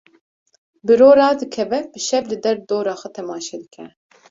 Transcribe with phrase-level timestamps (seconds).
[0.85, 3.85] Bi ro radikeve bi şev li der û dora xwe temaşe dike.